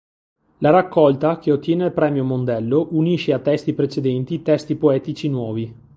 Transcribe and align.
La 0.61 0.71
raccolta, 0.71 1.37
che 1.37 1.51
ottiene 1.51 1.85
il 1.85 1.93
premio 1.93 2.23
Mondello, 2.23 2.87
unisce 2.93 3.33
a 3.33 3.39
testi 3.39 3.73
precedenti 3.75 4.41
testi 4.41 4.73
poetici 4.73 5.29
nuovi. 5.29 5.71